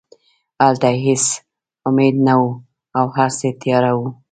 هلته 0.63 0.89
هېڅ 1.05 1.25
امید 1.87 2.15
نه 2.27 2.33
و 2.41 2.45
او 2.97 3.05
هرڅه 3.17 3.47
تیاره 3.61 3.91
وو 3.97 4.07